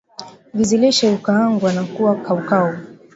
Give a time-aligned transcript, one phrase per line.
[0.53, 2.75] vizi lishe hukaangwa na kuwa kaukau